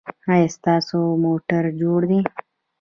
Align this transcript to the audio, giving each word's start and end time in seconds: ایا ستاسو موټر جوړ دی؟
ایا 0.33 0.47
ستاسو 0.55 0.99
موټر 1.23 1.63
جوړ 1.81 1.99
دی؟ 2.09 2.19